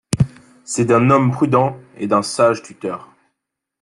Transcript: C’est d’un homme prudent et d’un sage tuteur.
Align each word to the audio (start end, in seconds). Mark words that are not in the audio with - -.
C’est 0.65 0.85
d’un 0.85 1.11
homme 1.11 1.29
prudent 1.31 1.77
et 1.99 2.07
d’un 2.07 2.23
sage 2.23 2.63
tuteur. 2.63 3.11